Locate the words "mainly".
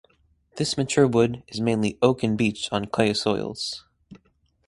1.61-1.99